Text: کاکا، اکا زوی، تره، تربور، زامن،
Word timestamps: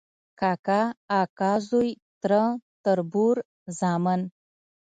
کاکا، 0.39 0.81
اکا 1.21 1.51
زوی، 1.67 1.89
تره، 2.21 2.43
تربور، 2.83 3.35
زامن، 3.79 4.21